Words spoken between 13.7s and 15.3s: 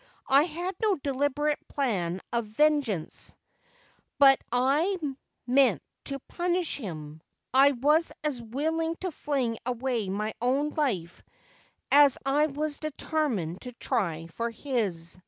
try for his.